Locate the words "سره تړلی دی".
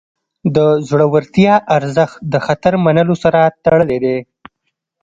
3.23-4.17